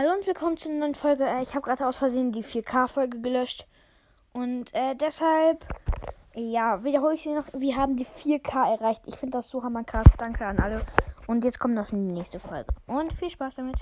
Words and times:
Hallo 0.00 0.14
und 0.14 0.26
willkommen 0.26 0.56
zu 0.56 0.70
einer 0.70 0.78
neuen 0.78 0.94
Folge. 0.94 1.26
Äh, 1.26 1.42
ich 1.42 1.50
habe 1.54 1.60
gerade 1.60 1.86
aus 1.86 1.98
Versehen 1.98 2.32
die 2.32 2.42
4K-Folge 2.42 3.20
gelöscht. 3.20 3.66
Und 4.32 4.72
äh, 4.72 4.94
deshalb, 4.94 5.62
ja, 6.34 6.82
wiederhole 6.82 7.16
ich 7.16 7.22
sie 7.22 7.34
noch. 7.34 7.44
Wir 7.52 7.76
haben 7.76 7.98
die 7.98 8.06
4K 8.06 8.78
erreicht. 8.78 9.02
Ich 9.04 9.16
finde 9.16 9.36
das 9.36 9.50
so 9.50 9.62
hammerkrass. 9.62 10.06
Danke 10.16 10.46
an 10.46 10.58
alle. 10.58 10.86
Und 11.26 11.44
jetzt 11.44 11.58
kommt 11.58 11.74
noch 11.74 11.88
die 11.88 11.96
nächste 11.96 12.40
Folge. 12.40 12.72
Und 12.86 13.12
viel 13.12 13.28
Spaß 13.28 13.56
damit. 13.56 13.76